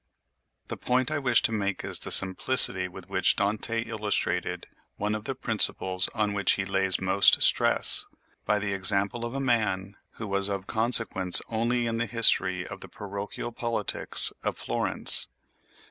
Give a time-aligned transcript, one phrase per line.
[0.69, 4.65] The point I wish to make is the simplicity with which Dante illustrated
[4.97, 8.07] one of the principles on which he lays most stress,
[8.43, 12.81] by the example of a man who was of consequence only in the history of
[12.81, 15.27] the parochial politics of Florence.